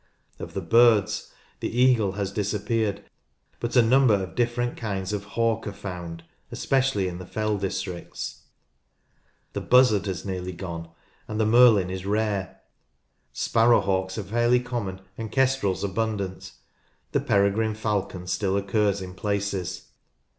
[0.39, 3.03] Of the birds, the eagle has disappeared,
[3.59, 8.45] but a number of different kinds of hawk are found, especially in the fell districts.
[9.53, 10.89] The buzzard has nearly gone
[11.27, 12.61] and the merlin is rare.
[13.31, 16.53] Sparrow hawks are fairly common and kestrels abundant.
[17.11, 19.89] The peregrine falcon still occurs in places.